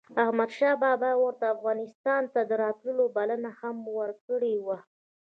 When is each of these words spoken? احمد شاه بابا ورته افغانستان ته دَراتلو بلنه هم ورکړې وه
احمد 0.23 0.49
شاه 0.57 0.75
بابا 0.83 1.11
ورته 1.17 1.45
افغانستان 1.55 2.21
ته 2.33 2.39
دَراتلو 2.51 3.03
بلنه 3.15 3.49
هم 3.59 3.77
ورکړې 3.99 4.55
وه 4.65 4.77